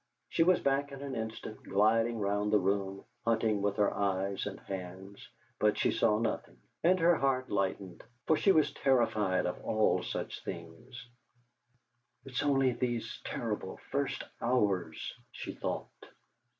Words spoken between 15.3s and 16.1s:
thought.